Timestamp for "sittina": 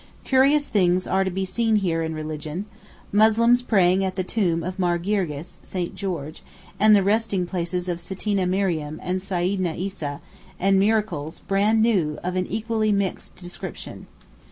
8.01-8.47